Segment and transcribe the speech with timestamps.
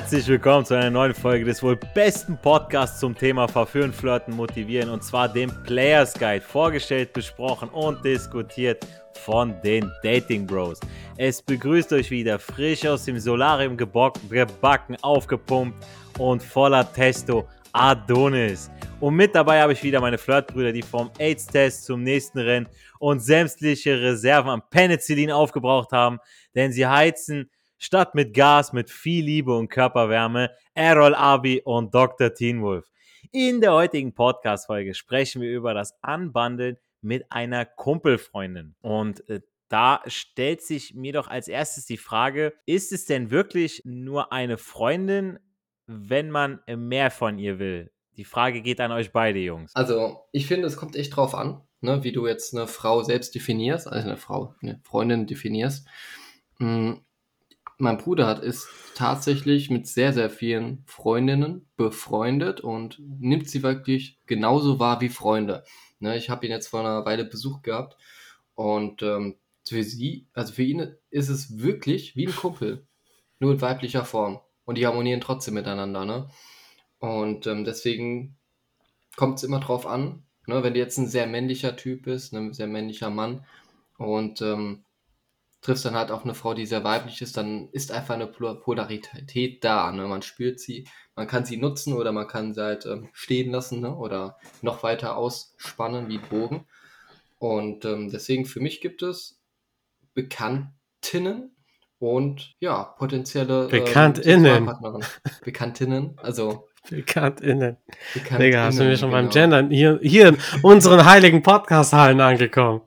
[0.00, 4.90] Herzlich willkommen zu einer neuen Folge des wohl besten Podcasts zum Thema Verführen, Flirten, Motivieren
[4.90, 6.40] und zwar dem Players Guide.
[6.40, 8.86] Vorgestellt, besprochen und diskutiert
[9.24, 10.78] von den Dating Bros.
[11.16, 15.84] Es begrüßt euch wieder frisch aus dem Solarium gebacken, aufgepumpt
[16.16, 18.70] und voller Testo Adonis.
[19.00, 22.68] Und mit dabei habe ich wieder meine Flirtbrüder, die vom AIDS-Test zum nächsten Rennen
[23.00, 26.20] und sämtliche Reserven an Penicillin aufgebraucht haben,
[26.54, 32.34] denn sie heizen statt mit Gas mit viel Liebe und Körperwärme Errol Abi und Dr.
[32.34, 32.90] Teen Wolf.
[33.32, 38.74] In der heutigen Podcast-Folge sprechen wir über das Anbandeln mit einer Kumpelfreundin.
[38.80, 43.82] Und äh, da stellt sich mir doch als erstes die Frage, ist es denn wirklich
[43.84, 45.38] nur eine Freundin,
[45.86, 47.92] wenn man mehr von ihr will?
[48.16, 49.74] Die Frage geht an euch beide, Jungs.
[49.76, 53.34] Also, ich finde, es kommt echt drauf an, ne, wie du jetzt eine Frau selbst
[53.34, 55.86] definierst, also eine Frau, eine Freundin definierst.
[57.80, 64.18] Mein Bruder hat ist tatsächlich mit sehr, sehr vielen Freundinnen befreundet und nimmt sie wirklich
[64.26, 65.62] genauso wahr wie Freunde.
[66.00, 67.96] Ne, ich habe ihn jetzt vor einer Weile Besuch gehabt
[68.54, 72.86] und ähm, für sie, also für ihn ist es wirklich wie ein Kumpel,
[73.38, 74.40] nur in weiblicher Form.
[74.64, 76.04] Und die harmonieren trotzdem miteinander.
[76.04, 76.28] Ne?
[76.98, 78.36] Und ähm, deswegen
[79.16, 82.52] kommt es immer drauf an, ne, wenn du jetzt ein sehr männlicher Typ bist, ein
[82.52, 83.44] sehr männlicher Mann
[83.98, 84.84] und ähm,
[85.68, 89.62] triffst dann halt auf eine Frau, die sehr weiblich ist, dann ist einfach eine Polarität
[89.62, 89.92] da.
[89.92, 90.06] Ne?
[90.06, 93.82] Man spürt sie, man kann sie nutzen oder man kann sie halt ähm, stehen lassen
[93.82, 93.94] ne?
[93.94, 96.64] oder noch weiter ausspannen wie Bogen.
[97.38, 99.42] Und ähm, deswegen für mich gibt es
[100.14, 101.54] Bekanntinnen
[101.98, 104.72] und ja, potenzielle ähm, Bekanntinnen.
[105.44, 107.76] Bekanntinnen, also Bekanntinnen.
[108.14, 108.40] Bekanntinnen.
[108.40, 109.22] Digga, hast du mir schon genau.
[109.22, 112.80] beim Gendern hier, hier in unseren heiligen Podcast-Hallen angekommen?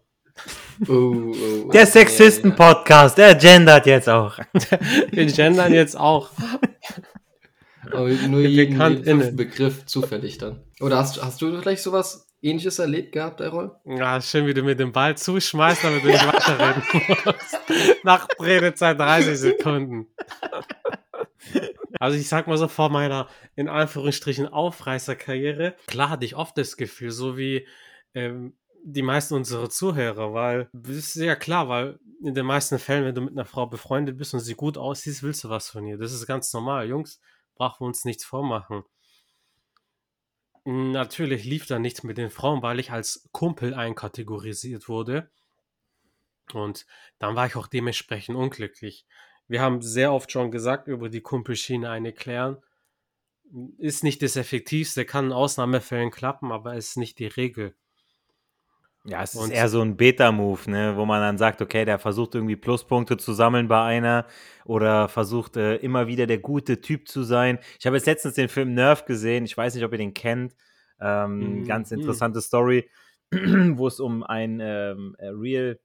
[0.88, 1.36] Oh, oh,
[1.68, 4.40] oh, der Sexisten-Podcast, der gendert jetzt auch.
[5.12, 6.32] Wir gendern jetzt auch.
[7.92, 10.64] Aber nur jeden, jeden Begriff zufällig dann.
[10.80, 13.76] Oder hast, hast du vielleicht sowas ähnliches erlebt gehabt, Errol?
[13.86, 16.84] Ja, schön, wie du mir den Ball zuschmeißt, damit du nicht weiterreden
[17.26, 17.60] musst.
[18.04, 20.08] Nach Redezeit 30 Sekunden.
[22.00, 26.76] Also ich sag mal so, vor meiner, in Anführungsstrichen, Aufreißerkarriere, klar hatte ich oft das
[26.76, 27.68] Gefühl, so wie
[28.16, 28.54] ähm,
[28.84, 33.16] die meisten unserer Zuhörer, weil das ist ja klar, weil in den meisten Fällen, wenn
[33.16, 35.98] du mit einer Frau befreundet bist und sie gut aussieht, willst du was von ihr.
[35.98, 36.88] Das ist ganz normal.
[36.88, 37.20] Jungs,
[37.56, 38.84] brauchen wir uns nichts vormachen.
[40.64, 45.30] Natürlich lief da nichts mit den Frauen, weil ich als Kumpel einkategorisiert wurde.
[46.54, 46.86] Und
[47.18, 49.06] dann war ich auch dementsprechend unglücklich.
[49.48, 52.58] Wir haben sehr oft schon gesagt, über die Kumpelschiene eine klären.
[53.78, 57.76] Ist nicht das Effektivste, kann in Ausnahmefällen klappen, aber ist nicht die Regel.
[59.04, 62.36] Ja, es ist eher so ein Beta-Move, ne, wo man dann sagt, okay, der versucht
[62.36, 64.28] irgendwie Pluspunkte zu sammeln bei einer
[64.64, 67.58] oder versucht äh, immer wieder der gute Typ zu sein.
[67.80, 70.56] Ich habe jetzt letztens den Film Nerf gesehen, ich weiß nicht, ob ihr den kennt.
[71.00, 71.68] Ähm, mhm.
[71.68, 72.92] Ganz interessante Story,
[73.32, 75.80] wo es um ein ähm, äh, Real,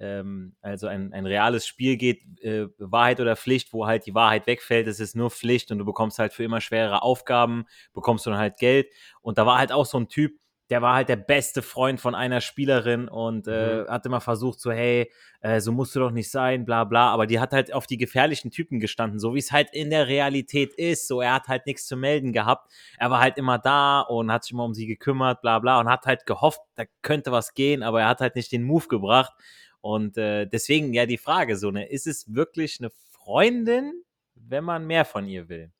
[0.00, 4.48] ähm, also ein, ein reales Spiel geht, äh, Wahrheit oder Pflicht, wo halt die Wahrheit
[4.48, 8.30] wegfällt, es ist nur Pflicht und du bekommst halt für immer schwere Aufgaben, bekommst du
[8.30, 8.88] dann halt Geld.
[9.20, 10.32] Und da war halt auch so ein Typ,
[10.70, 13.88] der war halt der beste Freund von einer Spielerin und äh, mhm.
[13.88, 15.10] hat immer versucht, so, hey,
[15.40, 17.10] äh, so musst du doch nicht sein, bla bla.
[17.10, 20.08] Aber die hat halt auf die gefährlichen Typen gestanden, so wie es halt in der
[20.08, 21.06] Realität ist.
[21.06, 22.72] So, er hat halt nichts zu melden gehabt.
[22.98, 25.88] Er war halt immer da und hat sich immer um sie gekümmert, bla bla, und
[25.88, 29.32] hat halt gehofft, da könnte was gehen, aber er hat halt nicht den Move gebracht.
[29.80, 34.02] Und äh, deswegen ja die Frage so, ne, ist es wirklich eine Freundin,
[34.34, 35.70] wenn man mehr von ihr will?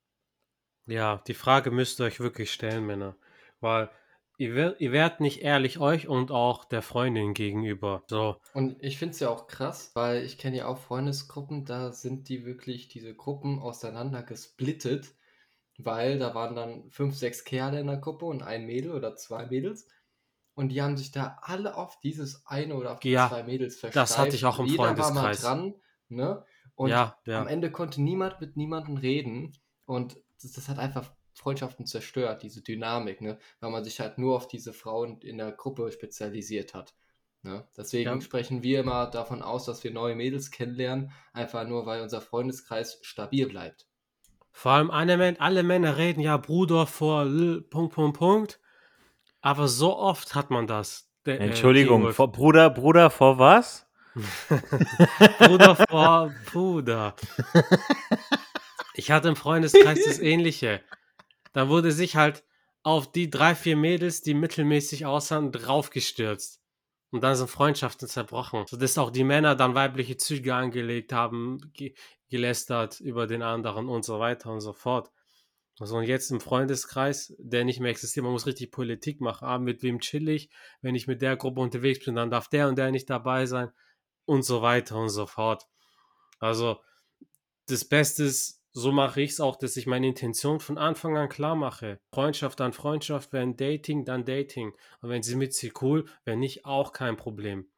[0.87, 3.17] Ja, die Frage müsst ihr euch wirklich stellen, Männer.
[3.61, 3.91] Weil
[4.39, 8.03] Ihr, wer ihr werdet nicht ehrlich euch und auch der Freundin gegenüber.
[8.07, 8.37] So.
[8.53, 12.29] Und ich finde es ja auch krass, weil ich kenne ja auch Freundesgruppen, da sind
[12.29, 15.15] die wirklich diese Gruppen auseinander gesplittet,
[15.79, 19.47] weil da waren dann fünf, sechs Kerle in der Gruppe und ein Mädel oder zwei
[19.47, 19.89] Mädels.
[20.55, 23.79] Und die haben sich da alle auf dieses eine oder auf die ja, zwei Mädels
[23.79, 24.11] versteift.
[24.11, 25.45] Das hatte ich auch im Jeder Freundeskreis.
[25.45, 25.75] war mal dran,
[26.09, 26.45] ne?
[26.75, 27.41] Und ja, ja.
[27.41, 29.53] am Ende konnte niemand mit niemandem reden.
[29.87, 33.39] Und das, das hat einfach Freundschaften zerstört, diese Dynamik, ne?
[33.61, 36.95] weil man sich halt nur auf diese Frauen in der Gruppe spezialisiert hat.
[37.43, 37.65] Ne?
[37.77, 38.21] Deswegen ja.
[38.21, 42.99] sprechen wir immer davon aus, dass wir neue Mädels kennenlernen, einfach nur, weil unser Freundeskreis
[43.03, 43.87] stabil bleibt.
[44.51, 48.61] Vor allem alle, alle Männer reden ja Bruder vor L, Punkt, Punkt, Punkt.
[49.43, 51.13] Aber so oft hat man das.
[51.27, 53.87] Der, äh, Entschuldigung, äh, vor Bruder, Bruder vor was?
[55.39, 57.15] Bruder vor Bruder.
[58.99, 60.81] Ich hatte im Freundeskreis das Ähnliche.
[61.57, 62.45] Da wurde sich halt
[62.83, 66.61] auf die drei, vier Mädels, die mittelmäßig aussahen, draufgestürzt.
[67.11, 68.67] Und dann sind Freundschaften zerbrochen.
[68.67, 71.73] Sodass auch die Männer dann weibliche Züge angelegt haben,
[72.29, 75.11] gelästert über den anderen und so weiter und so fort.
[75.79, 79.49] Also und jetzt im Freundeskreis, der nicht mehr existiert, man muss richtig Politik machen.
[79.49, 80.51] Ah, mit wem chill ich?
[80.83, 83.71] Wenn ich mit der Gruppe unterwegs bin, dann darf der und der nicht dabei sein
[84.27, 85.67] und so weiter und so fort.
[86.39, 86.83] Also
[87.67, 91.31] das Beste ist, so mache ich es auch, dass ich meine Intention von Anfang an
[91.31, 91.99] klar mache.
[92.13, 94.75] Freundschaft dann Freundschaft, wenn Dating, dann Dating.
[95.01, 97.71] Und wenn sie mit sie cool, wenn nicht, auch kein Problem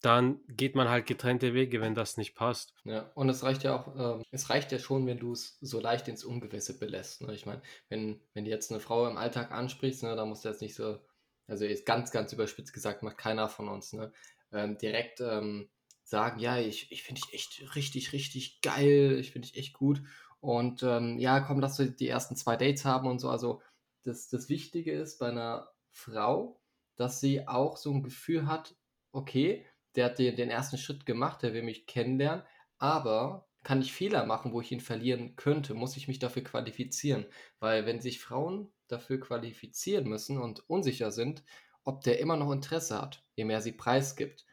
[0.00, 2.72] dann geht man halt getrennte Wege, wenn das nicht passt.
[2.84, 5.80] Ja, und es reicht ja auch, äh, es reicht ja schon, wenn du es so
[5.80, 7.22] leicht ins Ungewisse belässt.
[7.22, 7.34] Ne?
[7.34, 10.50] Ich meine, wenn, wenn du jetzt eine Frau im Alltag ansprichst, ne, da musst du
[10.50, 11.00] jetzt nicht so,
[11.48, 14.12] also jetzt ganz, ganz überspitzt gesagt, macht keiner von uns, ne,
[14.52, 15.68] ähm, direkt ähm,
[16.08, 20.02] sagen, ja, ich, ich finde dich echt richtig, richtig geil, ich finde dich echt gut.
[20.40, 23.28] Und ähm, ja, komm, lass wir die ersten zwei Dates haben und so.
[23.28, 23.60] Also
[24.04, 26.60] das, das Wichtige ist bei einer Frau,
[26.96, 28.74] dass sie auch so ein Gefühl hat,
[29.12, 29.66] okay,
[29.96, 32.44] der hat den, den ersten Schritt gemacht, der will mich kennenlernen,
[32.78, 37.26] aber kann ich Fehler machen, wo ich ihn verlieren könnte, muss ich mich dafür qualifizieren.
[37.58, 41.42] Weil wenn sich Frauen dafür qualifizieren müssen und unsicher sind,
[41.84, 44.46] ob der immer noch Interesse hat, je mehr sie preisgibt,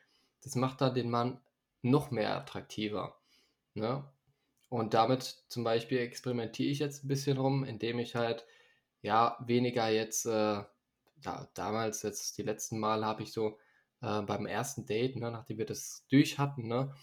[0.45, 1.41] das macht dann den Mann
[1.81, 3.19] noch mehr attraktiver.
[3.73, 4.03] Ne?
[4.69, 8.45] Und damit zum Beispiel experimentiere ich jetzt ein bisschen rum, indem ich halt
[9.01, 10.63] ja weniger jetzt, äh,
[11.21, 13.57] ja, damals jetzt die letzten Mal habe ich so
[14.01, 16.93] äh, beim ersten Date, ne, nachdem wir das durch hatten, ne,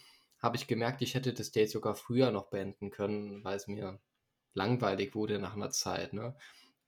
[0.41, 4.01] habe ich gemerkt, ich hätte das Date sogar früher noch beenden können, weil es mir
[4.55, 6.13] langweilig wurde nach einer Zeit.
[6.13, 6.37] Ne?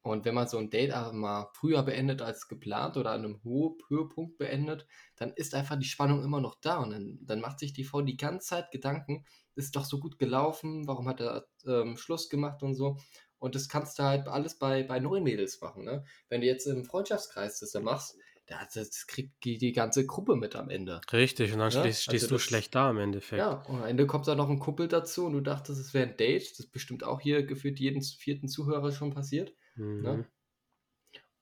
[0.05, 3.43] Und wenn man so ein Date aber mal früher beendet als geplant oder an einem
[3.43, 4.87] Höhe Höhepunkt beendet,
[5.17, 6.77] dann ist einfach die Spannung immer noch da.
[6.77, 9.25] Und dann, dann macht sich die Frau die ganze Zeit Gedanken,
[9.55, 12.99] ist doch so gut gelaufen, warum hat er ähm, Schluss gemacht und so.
[13.39, 15.85] Und das kannst du halt alles bei, bei neuen Mädels machen.
[15.85, 16.05] Ne?
[16.29, 18.15] Wenn du jetzt im Freundschaftskreis das dann machst,
[18.75, 21.01] das kriegt die ganze Gruppe mit am Ende.
[21.15, 21.81] Richtig, und dann ja?
[21.81, 23.39] stehst, stehst also du schlecht da im Endeffekt.
[23.39, 26.11] Ja, und am Ende kommt da noch ein Kumpel dazu und du dachtest, es wäre
[26.11, 26.51] ein Date.
[26.51, 29.55] Das ist bestimmt auch hier gefühlt jeden vierten Zuhörer schon passiert.
[29.77, 29.85] Ne?
[29.85, 30.03] Mhm.
[30.03, 30.27] Ne?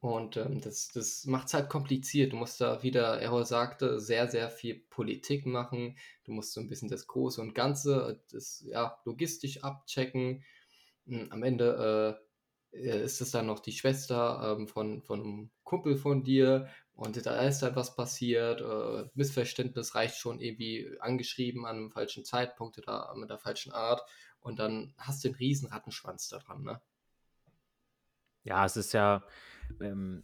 [0.00, 2.32] Und ähm, das, das macht es halt kompliziert.
[2.32, 5.96] Du musst da, wie der Errol sagte, sehr, sehr viel Politik machen.
[6.24, 10.44] Du musst so ein bisschen das Große und Ganze, das ja, logistisch abchecken.
[11.06, 12.32] Hm, am Ende äh,
[12.72, 17.24] äh, ist es dann noch die Schwester ähm, von, von einem Kumpel von dir und
[17.24, 22.78] da ist halt was passiert, äh, Missverständnis reicht schon irgendwie angeschrieben an einem falschen Zeitpunkt
[22.78, 24.02] oder mit der falschen Art
[24.40, 26.80] und dann hast du den riesen Rattenschwanz da dran, ne?
[28.44, 29.22] Ja, es ist ja,
[29.80, 30.22] ähm,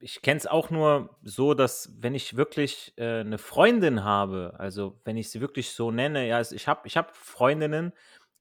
[0.00, 4.98] ich kenne es auch nur so, dass wenn ich wirklich äh, eine Freundin habe, also
[5.04, 7.92] wenn ich sie wirklich so nenne, ja, ich habe ich hab Freundinnen,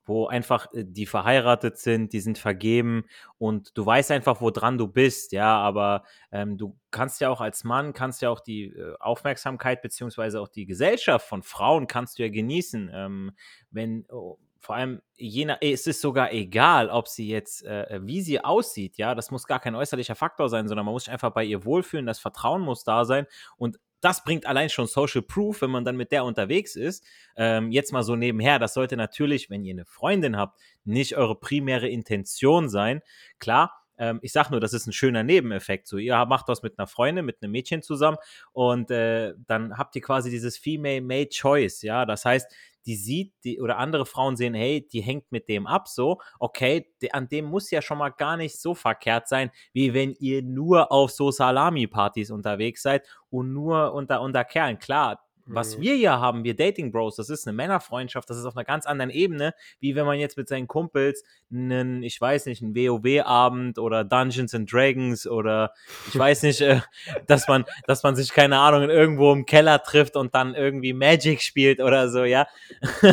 [0.06, 3.06] wo einfach äh, die verheiratet sind, die sind vergeben
[3.38, 7.64] und du weißt einfach, woran du bist, ja, aber ähm, du kannst ja auch als
[7.64, 12.24] Mann, kannst ja auch die äh, Aufmerksamkeit beziehungsweise auch die Gesellschaft von Frauen kannst du
[12.24, 13.32] ja genießen, ähm,
[13.70, 18.22] wenn, oh, vor allem, je nach, es ist sogar egal, ob sie jetzt, äh, wie
[18.22, 21.32] sie aussieht, ja, das muss gar kein äußerlicher Faktor sein, sondern man muss sich einfach
[21.32, 23.26] bei ihr wohlfühlen, das Vertrauen muss da sein
[23.58, 27.04] und das bringt allein schon Social Proof, wenn man dann mit der unterwegs ist.
[27.36, 31.38] Ähm, jetzt mal so nebenher, das sollte natürlich, wenn ihr eine Freundin habt, nicht eure
[31.38, 33.02] primäre Intention sein.
[33.40, 35.88] Klar, ähm, ich sag nur, das ist ein schöner Nebeneffekt.
[35.88, 38.18] So, ihr macht das mit einer Freundin, mit einem Mädchen zusammen
[38.54, 42.06] und äh, dann habt ihr quasi dieses Female Made Choice, ja.
[42.06, 42.50] Das heißt,
[42.90, 46.92] die sieht, die, oder andere Frauen sehen, hey, die hängt mit dem ab, so, okay,
[47.04, 50.42] de, an dem muss ja schon mal gar nicht so verkehrt sein, wie wenn ihr
[50.42, 54.80] nur auf so Salami-Partys unterwegs seid und nur unter, unter Kerlen.
[54.80, 55.82] Klar, was mhm.
[55.82, 58.86] wir hier haben, wir Dating Bros, das ist eine Männerfreundschaft, das ist auf einer ganz
[58.86, 63.80] anderen Ebene, wie wenn man jetzt mit seinen Kumpels einen, ich weiß nicht, einen WoW-Abend
[63.80, 65.74] oder Dungeons and Dragons oder
[66.08, 66.82] ich weiß nicht, äh,
[67.28, 71.42] dass man, dass man sich, keine Ahnung, irgendwo im Keller trifft und dann irgendwie Magic
[71.42, 72.48] spielt oder so, ja.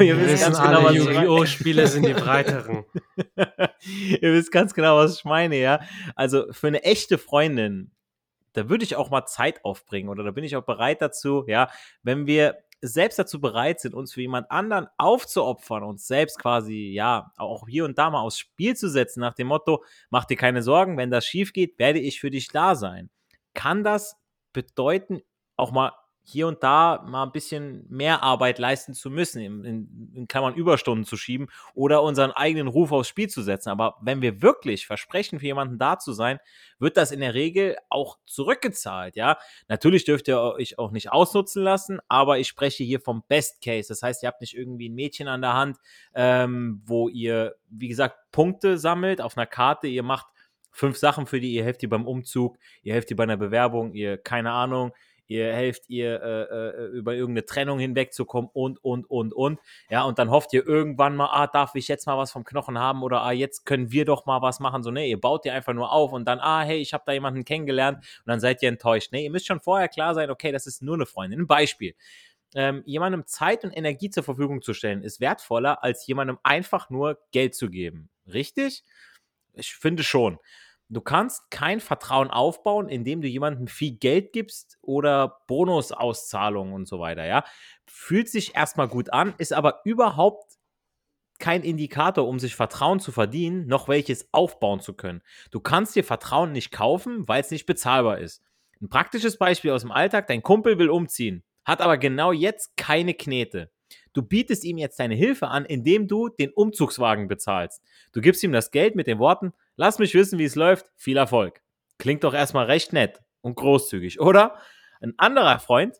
[0.00, 1.46] Ihr wisst ganz genau, was Yu-Gi-Oh!
[1.46, 2.84] Spiele sind die breiteren.
[4.20, 5.80] Ihr wisst ganz genau, was ich meine, ja.
[6.14, 7.90] Also für eine echte Freundin
[8.52, 11.70] da würde ich auch mal Zeit aufbringen oder da bin ich auch bereit dazu, ja,
[12.02, 17.32] wenn wir selbst dazu bereit sind, uns für jemand anderen aufzuopfern, uns selbst quasi, ja,
[17.36, 20.62] auch hier und da mal aufs Spiel zu setzen, nach dem Motto, mach dir keine
[20.62, 23.08] Sorgen, wenn das schief geht, werde ich für dich da sein.
[23.54, 24.16] Kann das
[24.52, 25.22] bedeuten,
[25.56, 25.92] auch mal
[26.24, 30.54] hier und da mal ein bisschen mehr Arbeit leisten zu müssen, in, in, in Klammern
[30.54, 33.70] Überstunden zu schieben oder unseren eigenen Ruf aufs Spiel zu setzen.
[33.70, 36.38] Aber wenn wir wirklich versprechen, für jemanden da zu sein,
[36.78, 39.16] wird das in der Regel auch zurückgezahlt.
[39.16, 39.38] Ja,
[39.68, 43.88] natürlich dürft ihr euch auch nicht ausnutzen lassen, aber ich spreche hier vom Best Case.
[43.88, 45.78] Das heißt, ihr habt nicht irgendwie ein Mädchen an der Hand,
[46.14, 49.88] ähm, wo ihr, wie gesagt, Punkte sammelt auf einer Karte.
[49.88, 50.26] Ihr macht
[50.70, 53.92] fünf Sachen für die, ihr helft ihr beim Umzug, ihr helft ihr bei einer Bewerbung,
[53.92, 54.92] ihr, keine Ahnung,
[55.26, 59.60] ihr helft ihr äh, äh, über irgendeine Trennung hinwegzukommen und, und, und, und.
[59.90, 62.78] Ja, und dann hofft ihr irgendwann mal, ah, darf ich jetzt mal was vom Knochen
[62.78, 64.82] haben oder ah, jetzt können wir doch mal was machen.
[64.82, 67.12] So, nee, ihr baut ihr einfach nur auf und dann, ah, hey, ich habe da
[67.12, 69.12] jemanden kennengelernt und dann seid ihr enttäuscht.
[69.12, 71.40] Nee, ihr müsst schon vorher klar sein, okay, das ist nur eine Freundin.
[71.40, 71.94] Ein Beispiel.
[72.54, 77.18] Ähm, jemandem Zeit und Energie zur Verfügung zu stellen, ist wertvoller, als jemandem einfach nur
[77.30, 78.10] Geld zu geben.
[78.26, 78.84] Richtig?
[79.54, 80.38] Ich finde schon.
[80.92, 87.00] Du kannst kein Vertrauen aufbauen, indem du jemandem viel Geld gibst oder Bonusauszahlungen und so
[87.00, 87.44] weiter, ja.
[87.86, 90.58] Fühlt sich erstmal gut an, ist aber überhaupt
[91.38, 95.22] kein Indikator, um sich Vertrauen zu verdienen, noch welches aufbauen zu können.
[95.50, 98.42] Du kannst dir Vertrauen nicht kaufen, weil es nicht bezahlbar ist.
[98.82, 103.14] Ein praktisches Beispiel aus dem Alltag, dein Kumpel will umziehen, hat aber genau jetzt keine
[103.14, 103.70] Knete.
[104.12, 107.82] Du bietest ihm jetzt deine Hilfe an, indem du den Umzugswagen bezahlst.
[108.12, 111.16] Du gibst ihm das Geld mit den Worten, lass mich wissen, wie es läuft, viel
[111.16, 111.62] Erfolg.
[111.98, 114.58] Klingt doch erstmal recht nett und großzügig, oder?
[115.00, 115.96] Ein anderer Freund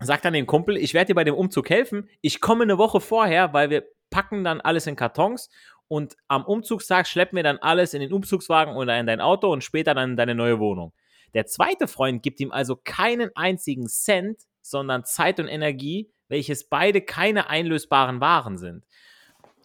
[0.00, 3.00] sagt dann dem Kumpel, ich werde dir bei dem Umzug helfen, ich komme eine Woche
[3.00, 5.50] vorher, weil wir packen dann alles in Kartons
[5.88, 9.64] und am Umzugstag schleppen wir dann alles in den Umzugswagen oder in dein Auto und
[9.64, 10.92] später dann in deine neue Wohnung.
[11.34, 17.00] Der zweite Freund gibt ihm also keinen einzigen Cent, sondern Zeit und Energie, welches beide
[17.00, 18.84] keine einlösbaren Waren sind.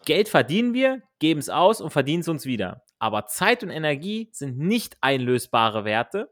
[0.04, 2.83] Geld verdienen wir, geben es aus und verdienen es uns wieder.
[2.98, 6.30] Aber Zeit und Energie sind nicht einlösbare Werte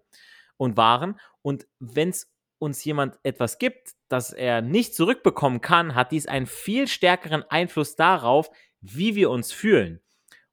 [0.57, 1.19] und Waren.
[1.43, 6.47] Und wenn es uns jemand etwas gibt, das er nicht zurückbekommen kann, hat dies einen
[6.47, 8.51] viel stärkeren Einfluss darauf,
[8.81, 10.01] wie wir uns fühlen.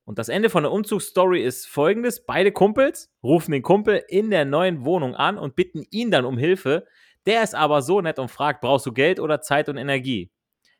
[0.05, 4.43] Und das Ende von der Umzugsstory ist folgendes: Beide Kumpels rufen den Kumpel in der
[4.45, 6.87] neuen Wohnung an und bitten ihn dann um Hilfe,
[7.27, 10.31] der ist aber so nett und fragt, brauchst du Geld oder Zeit und Energie?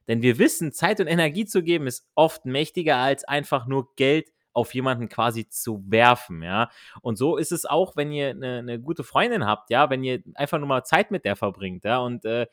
[0.07, 4.31] Denn wir wissen, Zeit und Energie zu geben ist oft mächtiger als einfach nur Geld
[4.59, 6.69] auf jemanden quasi zu werfen, ja.
[7.01, 10.21] Und so ist es auch, wenn ihr eine, eine gute Freundin habt, ja, wenn ihr
[10.35, 12.47] einfach nur mal Zeit mit der verbringt, ja, und äh,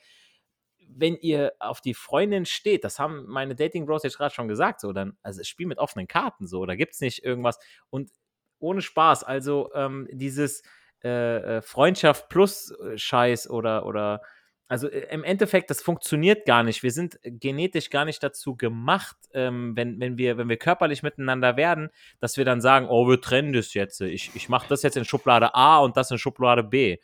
[0.88, 4.80] wenn ihr auf die Freundin steht, das haben meine Dating Bros jetzt gerade schon gesagt,
[4.80, 7.58] so, dann, also Spiel mit offenen Karten, so, da gibt es nicht irgendwas.
[7.90, 8.10] Und
[8.58, 10.62] ohne Spaß, also ähm, dieses,
[11.04, 14.22] äh, äh, Freundschaft plus äh, Scheiß oder, oder
[14.68, 16.82] also im Endeffekt, das funktioniert gar nicht.
[16.82, 21.56] Wir sind genetisch gar nicht dazu gemacht, ähm, wenn, wenn, wir, wenn wir körperlich miteinander
[21.56, 24.00] werden, dass wir dann sagen, oh, wir trennen das jetzt.
[24.00, 26.98] Ich, ich mache das jetzt in Schublade A und das in Schublade B.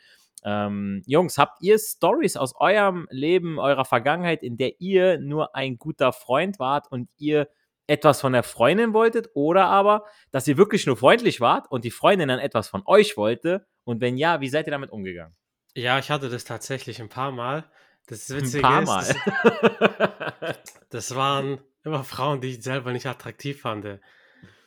[0.45, 5.78] Ähm, Jungs, habt ihr Stories aus eurem Leben, eurer Vergangenheit, in der ihr nur ein
[5.78, 7.49] guter Freund wart und ihr
[7.87, 11.90] etwas von der Freundin wolltet oder aber, dass ihr wirklich nur freundlich wart und die
[11.90, 15.35] Freundin dann etwas von euch wollte und wenn ja, wie seid ihr damit umgegangen?
[15.75, 17.64] Ja, ich hatte das tatsächlich ein paar Mal.
[18.07, 20.37] Das Witzige ein paar ist, Mal.
[20.41, 20.59] Das,
[20.91, 24.00] das, waren immer Frauen, die ich selber nicht attraktiv fand.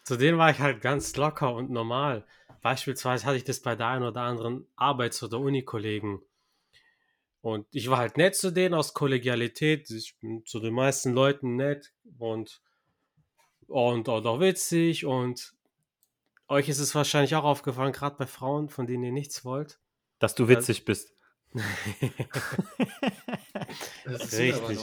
[0.04, 2.26] Zu denen war ich halt ganz locker und normal.
[2.62, 6.22] Beispielsweise hatte ich das bei der einen oder anderen Arbeits- oder Unikollegen.
[7.42, 9.92] Und ich war halt nett zu denen aus Kollegialität.
[9.92, 12.62] Ich bin zu den meisten Leuten nett und,
[13.68, 15.54] und auch witzig und
[16.48, 19.80] euch ist es wahrscheinlich auch aufgefallen, gerade bei Frauen, von denen ihr nichts wollt.
[20.20, 21.14] Dass du witzig das bist.
[24.06, 24.80] das ist Richtig.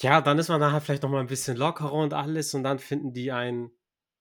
[0.00, 2.78] Ja, dann ist man nachher vielleicht noch mal ein bisschen lockerer und alles und dann
[2.78, 3.72] finden die einen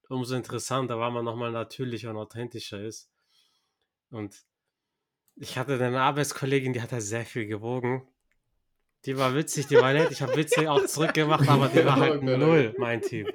[0.10, 3.12] umso interessanter, weil man noch mal natürlicher und authentischer ist.
[4.10, 4.36] Und
[5.36, 8.08] ich hatte eine Arbeitskollegin, die hat da sehr viel gewogen.
[9.06, 10.12] Die war witzig, die war nett.
[10.12, 13.28] Ich habe witzig auch zurückgemacht, aber die war halt null, mein Team.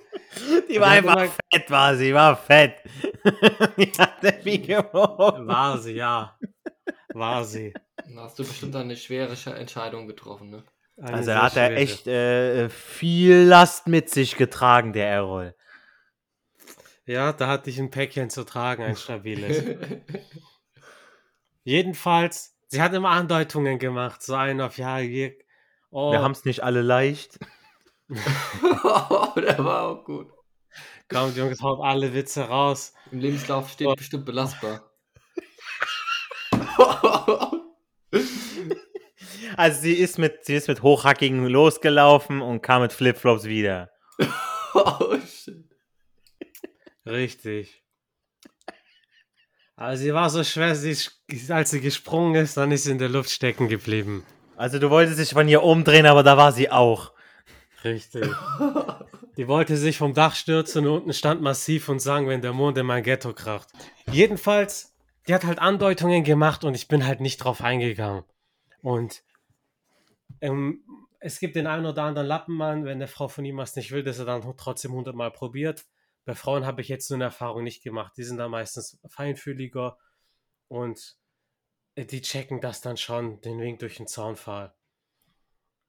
[0.68, 2.76] Die war einfach immer, fett, war sie, war fett.
[3.76, 5.46] die hatte wie gewogen.
[5.46, 6.38] War sie, ja.
[7.12, 7.74] War sie.
[8.14, 10.64] Da hast du bestimmt eine schwere Entscheidung getroffen, ne?
[10.96, 15.54] Eine also da hat er echt äh, viel Last mit sich getragen, der Errol.
[17.06, 19.64] Ja, da hatte ich ein Päckchen zu tragen, ein stabiles.
[21.64, 25.32] Jedenfalls, sie hat immer Andeutungen gemacht, so ein auf ja, wir,
[25.90, 26.12] oh.
[26.12, 27.38] wir haben es nicht alle leicht.
[28.84, 30.30] Oh, der war auch gut.
[31.08, 32.94] Kommt, Jungs, haut alle Witze raus.
[33.10, 33.94] Im Lebenslauf steht oh.
[33.94, 34.90] bestimmt belastbar.
[39.56, 43.90] also sie ist mit, sie ist mit Hochhackigen losgelaufen und kam mit Flipflops wieder.
[44.74, 45.64] oh shit.
[47.04, 47.82] Richtig.
[49.76, 50.96] Aber sie war so schwer, sie,
[51.48, 54.24] als sie gesprungen ist, dann ist sie in der Luft stecken geblieben.
[54.56, 57.11] Also du wolltest dich von ihr umdrehen, aber da war sie auch.
[57.84, 58.24] Richtig.
[59.36, 62.76] Die wollte sich vom Dach stürzen und unten stand massiv und sang, wenn der Mond
[62.76, 63.68] in mein Ghetto kracht.
[64.10, 64.94] Jedenfalls,
[65.26, 68.24] die hat halt Andeutungen gemacht und ich bin halt nicht drauf eingegangen.
[68.82, 69.22] Und
[70.42, 70.84] ähm,
[71.18, 74.02] es gibt den einen oder anderen Lappenmann, wenn der Frau von ihm was nicht will,
[74.02, 75.86] dass er dann trotzdem hundertmal probiert.
[76.24, 78.12] Bei Frauen habe ich jetzt so eine Erfahrung nicht gemacht.
[78.16, 79.96] Die sind da meistens feinfühliger
[80.68, 81.16] und
[81.94, 84.74] äh, die checken das dann schon, den Wink durch den Zaunfall.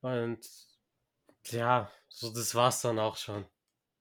[0.02, 0.48] Und
[1.52, 3.46] ja, so das war's dann auch schon.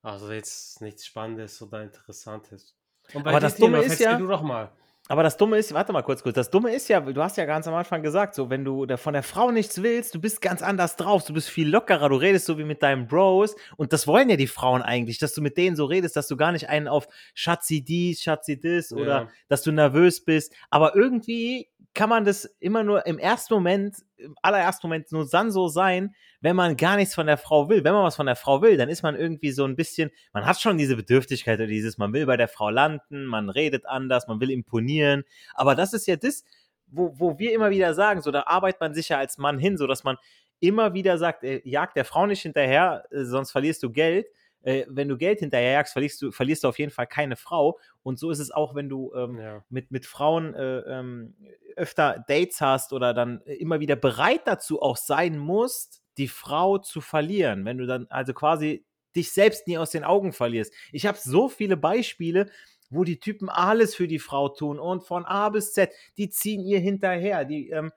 [0.02, 2.74] Also jetzt nichts Spannendes oder Interessantes.
[3.14, 4.72] Und Aber das Dumme ist ja- du doch mal.
[5.08, 6.36] Aber das Dumme ist, warte mal kurz, kurz.
[6.36, 9.12] Das Dumme ist ja, du hast ja ganz am Anfang gesagt, so, wenn du von
[9.12, 12.46] der Frau nichts willst, du bist ganz anders drauf, du bist viel lockerer, du redest
[12.46, 13.56] so wie mit deinen Bros.
[13.76, 16.36] Und das wollen ja die Frauen eigentlich, dass du mit denen so redest, dass du
[16.36, 19.28] gar nicht einen auf Schatzi dies, Schatzi das oder Ja.
[19.48, 20.54] dass du nervös bist.
[20.70, 25.50] Aber irgendwie kann man das immer nur im ersten Moment, im allerersten Moment nur dann
[25.50, 27.84] so sein, wenn man gar nichts von der Frau will.
[27.84, 30.46] Wenn man was von der Frau will, dann ist man irgendwie so ein bisschen, man
[30.46, 34.26] hat schon diese Bedürftigkeit oder dieses, man will bei der Frau landen, man redet anders,
[34.26, 35.24] man will imponieren.
[35.54, 36.44] Aber das ist ja das,
[36.86, 39.76] wo, wo wir immer wieder sagen, so da arbeitet man sich ja als Mann hin,
[39.76, 40.16] so dass man
[40.60, 44.26] immer wieder sagt, äh, jag der Frau nicht hinterher, äh, sonst verlierst du Geld.
[44.62, 47.78] Äh, wenn du Geld hinterherjagst, verlierst du, verlierst du auf jeden Fall keine Frau.
[48.02, 49.64] Und so ist es auch, wenn du ähm, Ja.
[49.68, 51.34] mit, mit Frauen äh, ähm,
[51.76, 57.00] öfter Dates hast oder dann immer wieder bereit dazu auch sein musst, die Frau zu
[57.00, 57.64] verlieren.
[57.64, 58.84] Wenn du dann also quasi
[59.16, 60.72] dich selbst nie aus den Augen verlierst.
[60.90, 62.50] Ich habe so viele Beispiele,
[62.90, 66.64] wo die Typen alles für die Frau tun und von A bis Z, die ziehen
[66.64, 67.90] ihr hinterher, die, ähm,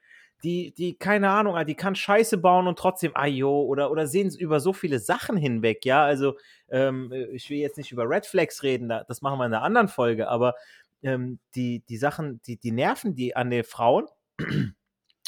[0.46, 4.60] die, die, keine Ahnung, die kann Scheiße bauen und trotzdem, ayo, oder, oder sehen über
[4.60, 6.38] so viele Sachen hinweg, ja, also
[6.70, 9.64] ähm, ich will jetzt nicht über Red Flags reden, da, das machen wir in einer
[9.64, 10.54] anderen Folge, aber
[11.02, 14.06] ähm, die, die Sachen, die, die nerven die an den Frauen.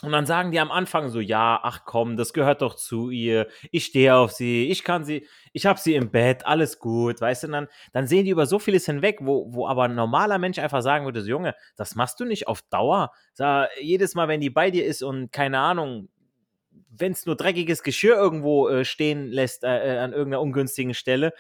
[0.04, 3.48] Und dann sagen die am Anfang so, ja, ach komm, das gehört doch zu ihr.
[3.72, 7.44] Ich stehe auf sie, ich kann sie, ich habe sie im Bett, alles gut, weißt
[7.44, 7.48] du?
[7.48, 10.84] Dann, dann sehen die über so vieles hinweg, wo, wo aber ein normaler Mensch einfach
[10.84, 13.12] sagen würde, so, Junge, das machst du nicht auf Dauer.
[13.34, 16.10] Sag, jedes Mal, wenn die bei dir ist und keine Ahnung,
[16.90, 21.34] wenn es nur dreckiges Geschirr irgendwo äh, stehen lässt äh, äh, an irgendeiner ungünstigen Stelle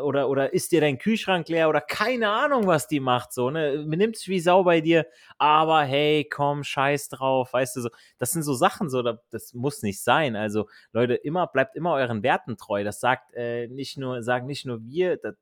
[0.00, 3.84] oder, oder ist dir dein Kühlschrank leer oder keine Ahnung, was die macht, so, ne?
[3.86, 5.06] Benimmt sich wie Sau bei dir,
[5.38, 9.52] aber hey, komm, scheiß drauf, weißt du, so, das sind so Sachen, so, da- das
[9.54, 10.36] muss nicht sein.
[10.36, 12.84] Also, Leute, immer, bleibt immer euren Werten treu.
[12.84, 15.32] Das sagt äh, nicht nur, sagen nicht nur wir, äh,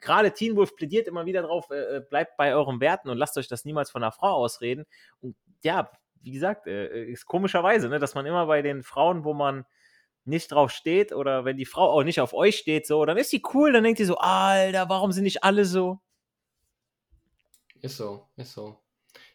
[0.00, 3.36] gerade Teen Wolf plädiert immer wieder drauf, äh, äh, bleibt bei euren Werten und lasst
[3.38, 4.84] euch das niemals von einer Frau ausreden.
[5.20, 5.90] Und ja,
[6.22, 9.64] wie gesagt, äh, ist komischerweise, ne, dass man immer bei den Frauen, wo man
[10.26, 13.30] nicht drauf steht oder wenn die Frau auch nicht auf euch steht, so, dann ist
[13.30, 16.00] sie cool, dann denkt ihr so, Alter, warum sind nicht alle so?
[17.80, 18.82] Ist so, ist so.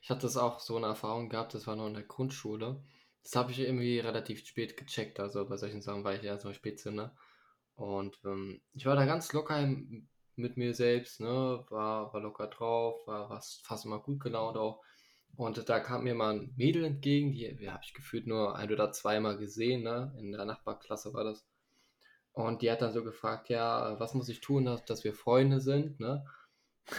[0.02, 2.84] Ich hatte das auch so eine Erfahrung gehabt, das war noch in der Grundschule.
[3.24, 6.54] Das habe ich irgendwie relativ spät gecheckt, also bei solchen Sachen war ich eher so
[6.54, 7.16] Spätzünder.
[7.76, 12.48] Und ähm, ich war da ganz locker im- mit mir selbst, ne, war, war locker
[12.48, 14.84] drauf, war was, fast immer gut gelaunt auch.
[15.36, 18.72] Und da kam mir mal ein Mädel entgegen, die, die habe ich gefühlt nur ein
[18.72, 21.46] oder zweimal gesehen, ne, in der Nachbarklasse war das.
[22.34, 25.60] Und die hat dann so gefragt, ja, was muss ich tun, dass, dass wir Freunde
[25.60, 26.26] sind, ne?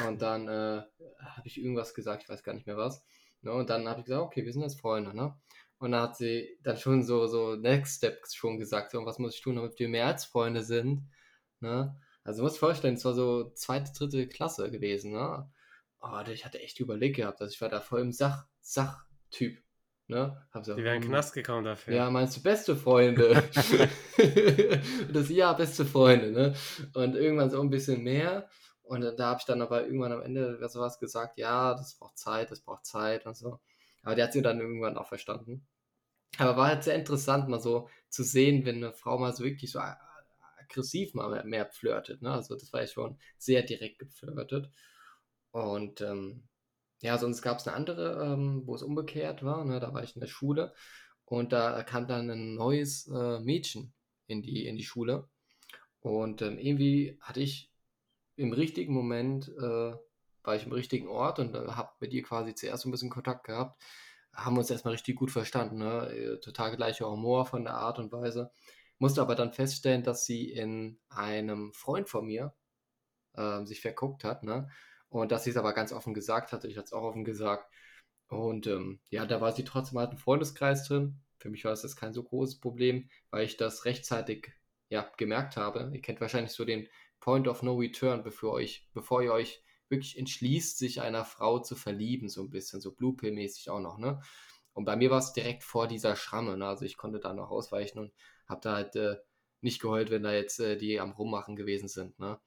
[0.07, 0.83] Und dann äh,
[1.19, 3.05] habe ich irgendwas gesagt, ich weiß gar nicht mehr was.
[3.43, 3.53] Ne?
[3.53, 5.35] Und dann habe ich gesagt, okay, wir sind jetzt Freunde, ne?
[5.79, 9.35] Und dann hat sie dann schon so, so Next Steps schon gesagt, so, was muss
[9.35, 11.09] ich tun, damit wir mehr als Freunde sind,
[11.61, 11.97] ne?
[12.25, 15.51] Also du musst dir vorstellen, es war so zweite, dritte Klasse gewesen, ne?
[16.03, 19.63] Oh, ich hatte echt überlegt gehabt, also ich war da voll im Sach, Sachtyp,
[20.09, 20.45] ne?
[20.53, 21.95] Hab so, Die wären Knast gekommen dafür.
[21.95, 23.31] ja, meinst du beste Freunde?
[24.19, 26.55] Und das ja, beste Freunde, ne?
[26.95, 28.49] Und irgendwann so ein bisschen mehr.
[28.83, 32.51] Und da habe ich dann aber irgendwann am Ende sowas gesagt, ja, das braucht Zeit,
[32.51, 33.61] das braucht Zeit und so.
[34.03, 35.67] Aber der hat sie dann irgendwann auch verstanden.
[36.39, 39.71] Aber war halt sehr interessant, mal so zu sehen, wenn eine Frau mal so wirklich
[39.71, 39.81] so
[40.59, 42.23] aggressiv mal mehr, mehr flirtet.
[42.23, 42.33] Ne?
[42.33, 44.71] Also das war ja schon sehr direkt geflirtet.
[45.53, 46.49] Und ähm,
[47.01, 49.65] ja, sonst gab es eine andere, ähm, wo es umgekehrt war.
[49.65, 49.81] Ne?
[49.81, 50.75] Da war ich in der Schule
[51.25, 53.93] und da kam dann ein neues äh, Mädchen
[54.27, 55.29] in die, in die Schule.
[56.01, 57.71] Und ähm, irgendwie hatte ich
[58.37, 59.95] im richtigen Moment, äh,
[60.43, 63.11] war ich im richtigen Ort und äh, habe mit ihr quasi zuerst so ein bisschen
[63.11, 63.81] Kontakt gehabt.
[64.33, 65.79] Haben uns erstmal richtig gut verstanden.
[65.79, 66.09] Ne?
[66.09, 68.51] Äh, Total gleicher Humor von der Art und Weise.
[68.99, 72.55] Musste aber dann feststellen, dass sie in einem Freund von mir
[73.37, 74.43] ähm, sich verguckt hat.
[74.45, 74.69] Ne?
[75.13, 76.69] Und dass sie es aber ganz offen gesagt hatte.
[76.69, 77.71] Ich hatte es auch offen gesagt.
[78.29, 81.21] Und ähm, ja, da war sie trotzdem halt im Freundeskreis drin.
[81.39, 84.53] Für mich war es jetzt kein so großes Problem, weil ich das rechtzeitig
[84.89, 85.91] ja, gemerkt habe.
[85.93, 86.89] Ihr kennt wahrscheinlich so den
[87.21, 91.77] Point of No Return, bevor, euch, bevor ihr euch wirklich entschließt, sich einer Frau zu
[91.77, 94.23] verlieben, so ein bisschen, so Blue Pill-mäßig auch noch, ne?
[94.73, 96.67] Und bei mir war es direkt vor dieser Schramme, ne?
[96.67, 98.13] Also ich konnte da noch ausweichen und
[98.49, 99.17] habe da halt äh,
[99.61, 102.41] nicht geheult, wenn da jetzt äh, die am Rummachen gewesen sind, ne?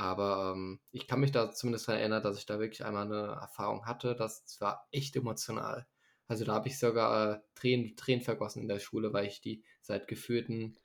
[0.00, 3.38] Aber ähm, ich kann mich da zumindest daran erinnern, dass ich da wirklich einmal eine
[3.38, 4.16] Erfahrung hatte.
[4.16, 5.86] Das war echt emotional.
[6.26, 9.62] Also da habe ich sogar äh, Tränen, Tränen vergossen in der Schule, weil ich die
[9.82, 10.78] seit geführten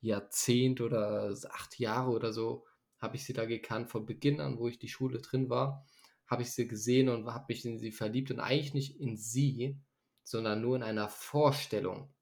[0.00, 2.64] Jahrzehnt oder acht Jahre oder so
[2.98, 3.90] habe ich sie da gekannt.
[3.90, 5.84] Von Beginn an, wo ich die Schule drin war,
[6.26, 9.78] habe ich sie gesehen und habe mich in sie verliebt und eigentlich nicht in sie,
[10.22, 12.14] sondern nur in einer Vorstellung.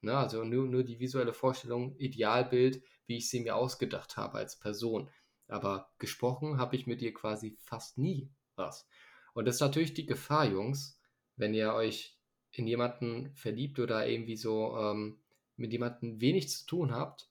[0.00, 0.16] Ne?
[0.16, 5.08] Also nur, nur die visuelle Vorstellung, Idealbild, wie ich sie mir ausgedacht habe als Person.
[5.48, 8.88] Aber gesprochen habe ich mit dir quasi fast nie was.
[9.34, 10.98] Und das ist natürlich die Gefahr, Jungs,
[11.36, 12.18] wenn ihr euch
[12.52, 15.20] in jemanden verliebt oder irgendwie so ähm,
[15.56, 17.28] mit jemandem wenig zu tun habt,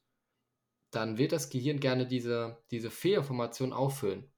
[0.92, 4.32] dann wird das Gehirn gerne diese, diese Fehlinformation auffüllen.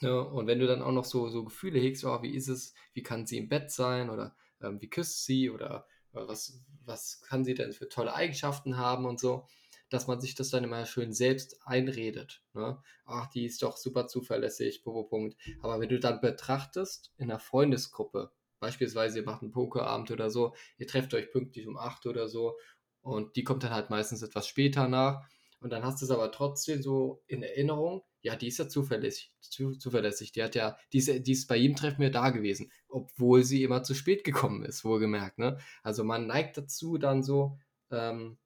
[0.00, 0.24] Ne?
[0.24, 3.02] Und wenn du dann auch noch so, so Gefühle hegst, oh, wie ist es, wie
[3.02, 7.44] kann sie im Bett sein oder ähm, wie küsst sie oder äh, was, was kann
[7.44, 9.46] sie denn für tolle Eigenschaften haben und so,
[9.90, 12.42] dass man sich das dann immer schön selbst einredet.
[12.54, 12.82] Ne?
[13.04, 15.36] Ach, die ist doch super zuverlässig, Punkt.
[15.60, 20.54] Aber wenn du dann betrachtest in einer Freundesgruppe, beispielsweise ihr macht einen Pokerabend oder so,
[20.78, 22.56] ihr trefft euch pünktlich um 8 oder so
[23.02, 25.26] und die kommt dann halt meistens etwas später nach
[25.60, 29.32] und dann hast du es aber trotzdem so in Erinnerung, ja, die ist ja zuverlässig,
[29.40, 30.32] zu, zuverlässig.
[30.32, 33.62] Die hat ja, die ist, die ist bei jedem Treffen ja da gewesen, obwohl sie
[33.62, 35.38] immer zu spät gekommen ist, wohlgemerkt.
[35.38, 35.58] Ne?
[35.82, 37.58] Also man neigt dazu, dann so
[37.90, 38.38] ähm,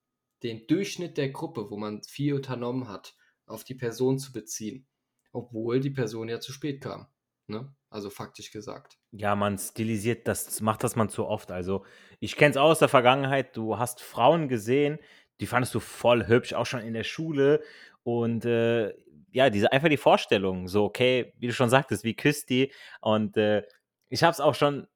[0.44, 4.87] den Durchschnitt der Gruppe, wo man viel unternommen hat, auf die Person zu beziehen,
[5.33, 7.07] obwohl die Person ja zu spät kam.
[7.46, 7.74] Ne?
[7.90, 8.98] Also faktisch gesagt.
[9.11, 11.50] Ja, man stilisiert, das macht das man zu oft.
[11.50, 11.85] Also
[12.20, 14.98] ich kenne es aus der Vergangenheit, du hast Frauen gesehen,
[15.40, 17.62] die fandest du voll hübsch, auch schon in der Schule.
[18.02, 18.94] Und äh,
[19.30, 22.72] ja, diese einfach die Vorstellung, so, okay, wie du schon sagtest, wie küsst die?
[23.00, 23.62] Und äh,
[24.09, 24.87] ich habe es auch schon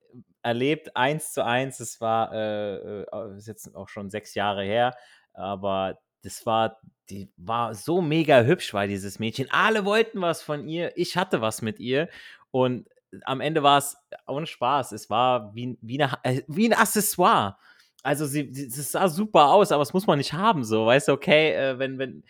[0.42, 4.96] erlebt, eins zu eins, es war, äh, äh, ist jetzt auch schon sechs Jahre her,
[5.38, 6.78] aber das war,
[7.10, 9.50] die war so mega hübsch, war dieses Mädchen.
[9.50, 12.08] Alle wollten was von ihr, ich hatte was mit ihr
[12.50, 12.88] und
[13.24, 13.96] am Ende war es
[14.26, 17.56] ohne Spaß, es war wie, wie, eine, äh, wie ein Accessoire.
[18.02, 21.12] Also sie, sie, sah super aus, aber es muss man nicht haben, so, weißt du,
[21.12, 22.22] okay, äh, wenn, wenn,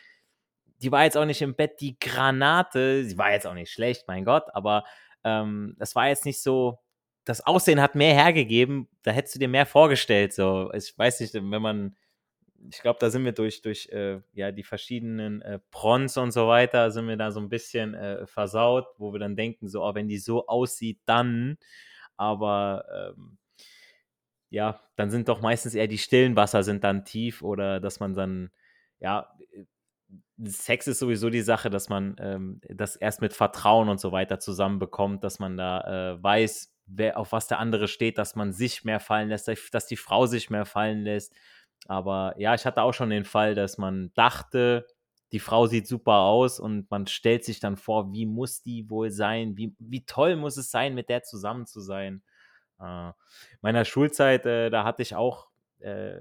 [0.81, 3.05] die war jetzt auch nicht im Bett die Granate.
[3.05, 4.85] Sie war jetzt auch nicht schlecht, mein Gott, aber
[5.25, 6.79] ähm, das war jetzt nicht so.
[7.25, 10.33] Das Aussehen hat mehr hergegeben, da hättest du dir mehr vorgestellt.
[10.33, 11.97] So, ich weiß nicht, wenn man,
[12.71, 16.49] ich glaube, da sind wir durch, durch äh, ja, die verschiedenen äh, Prons und so
[16.49, 19.95] weiter, sind wir da so ein bisschen äh, versaut, wo wir dann denken, so, oh,
[19.95, 21.59] wenn die so aussieht, dann.
[22.17, 22.85] Aber
[23.17, 23.39] ähm,
[24.51, 28.15] ja, dann sind doch meistens eher die stillen Wasser sind dann tief oder dass man
[28.15, 28.51] dann,
[29.01, 29.31] ja,
[30.45, 34.39] Sex ist sowieso die Sache, dass man ähm, das erst mit Vertrauen und so weiter
[34.39, 38.85] zusammenbekommt, dass man da äh, weiß, wer, auf was der andere steht, dass man sich
[38.85, 41.35] mehr fallen lässt, dass die Frau sich mehr fallen lässt.
[41.87, 44.87] Aber ja, ich hatte auch schon den Fall, dass man dachte,
[45.33, 49.11] die Frau sieht super aus und man stellt sich dann vor, wie muss die wohl
[49.11, 52.23] sein, wie, wie toll muss es sein, mit der zusammen zu sein.
[52.81, 53.13] Äh,
[53.61, 55.49] meiner Schulzeit, äh, da hatte ich auch
[55.81, 56.21] äh,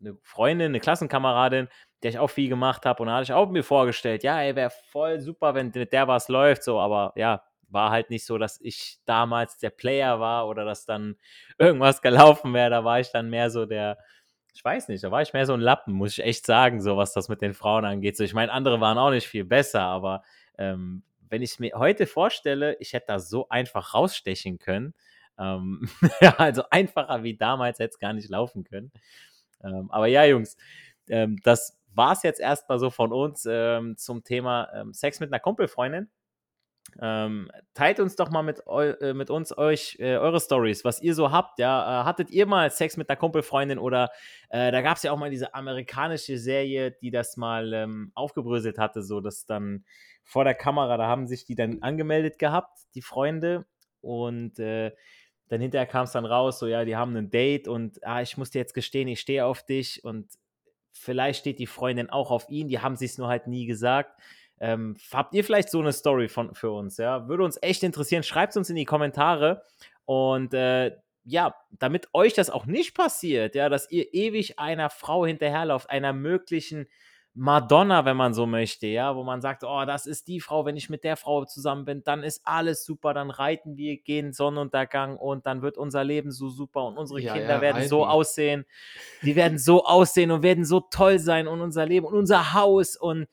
[0.00, 1.68] eine Freundin, eine Klassenkameradin,
[2.02, 3.02] der ich auch viel gemacht habe.
[3.02, 6.06] Und da hatte ich auch mir vorgestellt, ja, ey, wäre voll super, wenn mit der
[6.06, 10.46] was läuft, so, aber ja, war halt nicht so, dass ich damals der Player war
[10.48, 11.16] oder dass dann
[11.58, 12.70] irgendwas gelaufen wäre.
[12.70, 13.98] Da war ich dann mehr so der,
[14.56, 16.96] ich weiß nicht, da war ich mehr so ein Lappen, muss ich echt sagen, so
[16.96, 18.16] was das mit den Frauen angeht.
[18.16, 20.22] So, ich meine, andere waren auch nicht viel besser, aber
[20.56, 24.94] ähm, wenn ich mir heute vorstelle, ich hätte da so einfach rausstechen können,
[25.38, 25.86] ähm,
[26.38, 28.92] also einfacher wie damals hätte es gar nicht laufen können.
[29.62, 30.56] Ähm, aber ja, Jungs,
[31.10, 35.30] ähm, das war es jetzt erstmal so von uns ähm, zum Thema ähm, Sex mit
[35.30, 36.08] einer Kumpelfreundin.
[37.00, 41.14] Ähm, teilt uns doch mal mit, äh, mit uns euch äh, eure Stories, was ihr
[41.14, 41.58] so habt.
[41.58, 44.10] Ja, äh, hattet ihr mal Sex mit einer Kumpelfreundin oder
[44.48, 48.78] äh, da gab es ja auch mal diese amerikanische Serie, die das mal ähm, aufgebröselt
[48.78, 49.84] hatte, so dass dann
[50.24, 53.66] vor der Kamera, da haben sich die dann angemeldet gehabt, die Freunde
[54.00, 54.92] und äh,
[55.48, 58.36] dann hinterher kam es dann raus, so ja, die haben ein Date und ah, ich
[58.36, 60.26] muss dir jetzt gestehen, ich stehe auf dich und
[60.92, 64.18] vielleicht steht die Freundin auch auf ihn, die haben sich nur halt nie gesagt.
[64.58, 66.96] Ähm, habt ihr vielleicht so eine Story von, für uns?
[66.96, 68.22] Ja, würde uns echt interessieren.
[68.22, 69.62] Schreibt es uns in die Kommentare
[70.04, 75.26] und äh, ja, damit euch das auch nicht passiert, ja, dass ihr ewig einer Frau
[75.26, 76.86] hinterherlauft, einer möglichen
[77.38, 80.76] Madonna, wenn man so möchte, ja, wo man sagt, oh, das ist die Frau, wenn
[80.76, 85.18] ich mit der Frau zusammen bin, dann ist alles super, dann reiten wir, gehen Sonnenuntergang
[85.18, 87.90] und dann wird unser Leben so super und unsere ja, Kinder ja, werden reiten.
[87.90, 88.64] so aussehen,
[89.20, 92.96] die werden so aussehen und werden so toll sein und unser Leben und unser Haus
[92.96, 93.26] und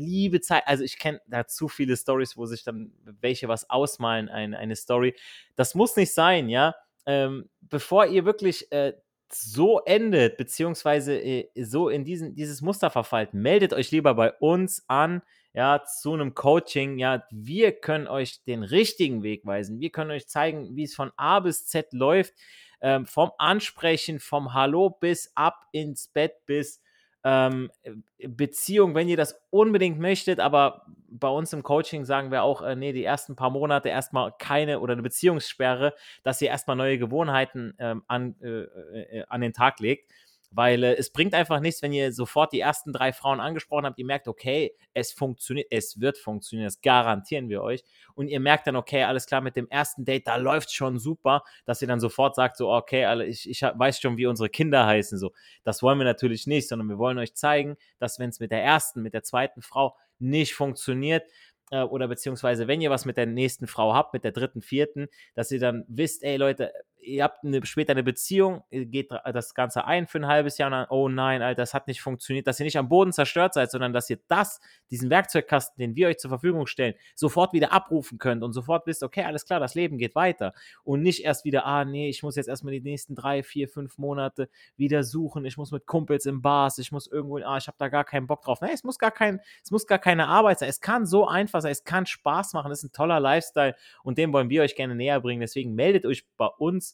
[0.00, 0.64] Liebe Zeit.
[0.66, 4.76] Also ich kenne da zu viele Stories, wo sich dann welche was ausmalen, ein, eine
[4.76, 5.14] Story.
[5.56, 6.74] Das muss nicht sein, ja.
[7.06, 8.94] Ähm, bevor ihr wirklich äh,
[9.32, 14.84] so endet, beziehungsweise äh, so in diesen, dieses Muster verfallt, meldet euch lieber bei uns
[14.88, 16.98] an, ja, zu einem Coaching.
[16.98, 19.80] Ja, wir können euch den richtigen Weg weisen.
[19.80, 22.34] Wir können euch zeigen, wie es von A bis Z läuft.
[22.80, 26.80] Ähm, vom Ansprechen, vom Hallo bis ab ins Bett bis
[27.24, 27.70] ähm,
[28.18, 32.76] Beziehung, wenn ihr das unbedingt möchtet, aber bei uns im Coaching sagen wir auch, äh,
[32.76, 37.74] nee, die ersten paar Monate erstmal keine oder eine Beziehungssperre, dass ihr erstmal neue Gewohnheiten
[37.78, 40.10] ähm, an, äh, äh, an den Tag legt
[40.50, 43.98] weil äh, es bringt einfach nichts, wenn ihr sofort die ersten drei Frauen angesprochen habt,
[43.98, 47.84] ihr merkt, okay, es funktioniert, es wird funktionieren, das garantieren wir euch.
[48.14, 51.42] Und ihr merkt dann, okay, alles klar, mit dem ersten Date, da läuft schon super,
[51.64, 55.18] dass ihr dann sofort sagt, so, okay, ich, ich weiß schon, wie unsere Kinder heißen.
[55.18, 55.32] So,
[55.62, 58.62] das wollen wir natürlich nicht, sondern wir wollen euch zeigen, dass wenn es mit der
[58.62, 61.24] ersten, mit der zweiten Frau nicht funktioniert,
[61.70, 65.08] äh, oder beziehungsweise wenn ihr was mit der nächsten Frau habt, mit der dritten, vierten,
[65.34, 69.84] dass ihr dann wisst, ey Leute, ihr habt eine, später eine Beziehung, geht das Ganze
[69.84, 72.60] ein für ein halbes Jahr und dann, oh nein, Alter, das hat nicht funktioniert, dass
[72.60, 74.60] ihr nicht am Boden zerstört seid, sondern dass ihr das,
[74.90, 79.02] diesen Werkzeugkasten, den wir euch zur Verfügung stellen, sofort wieder abrufen könnt und sofort wisst,
[79.02, 80.52] okay, alles klar, das Leben geht weiter
[80.84, 83.98] und nicht erst wieder, ah nee, ich muss jetzt erstmal die nächsten drei, vier, fünf
[83.98, 87.76] Monate wieder suchen, ich muss mit Kumpels im Bars, ich muss irgendwo, ah, ich habe
[87.78, 88.60] da gar keinen Bock drauf.
[88.60, 90.68] Nein, es muss gar kein, es muss gar keine Arbeit sein.
[90.68, 94.18] Es kann so einfach sein, es kann Spaß machen, es ist ein toller Lifestyle und
[94.18, 95.40] den wollen wir euch gerne näher bringen.
[95.40, 96.89] Deswegen meldet euch bei uns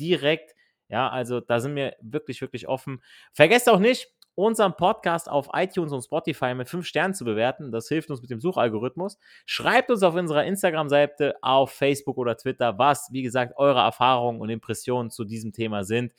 [0.00, 0.54] direkt.
[0.88, 3.02] Ja, also da sind wir wirklich, wirklich offen.
[3.32, 7.70] Vergesst auch nicht, unseren Podcast auf iTunes und Spotify mit fünf Sternen zu bewerten.
[7.72, 9.18] Das hilft uns mit dem Suchalgorithmus.
[9.44, 14.48] Schreibt uns auf unserer Instagram-Seite, auf Facebook oder Twitter, was, wie gesagt, eure Erfahrungen und
[14.48, 16.12] Impressionen zu diesem Thema sind.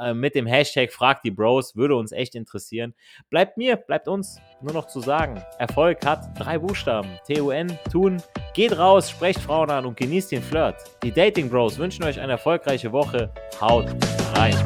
[0.00, 2.94] Äh, mit dem Hashtag Frag die Bros würde uns echt interessieren.
[3.28, 7.10] Bleibt mir, bleibt uns nur noch zu sagen: Erfolg hat drei Buchstaben.
[7.26, 8.22] T-U-N, tun.
[8.54, 10.76] Geht raus, sprecht Frauen an und genießt den Flirt.
[11.02, 13.32] Die Dating Bros wünschen euch eine erfolgreiche Woche.
[13.60, 13.86] Haut
[14.34, 14.56] rein.